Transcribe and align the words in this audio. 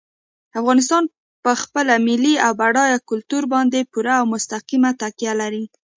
افغانستان 0.59 1.03
په 1.43 1.51
خپل 1.61 1.85
ملي 2.07 2.35
او 2.45 2.51
بډایه 2.61 2.97
کلتور 3.09 3.43
باندې 3.53 3.89
پوره 3.91 4.13
او 4.19 4.25
مستقیمه 4.33 4.91
تکیه 5.01 5.33
لري. 5.41 5.63